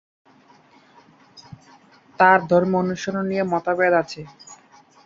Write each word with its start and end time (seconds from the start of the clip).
তাঁর 2.19 2.39
ধর্ম-অনুসরণ 2.49 3.23
নিয়ে 3.27 3.43
মতভেদ 3.51 3.93
আছে। 4.01 4.21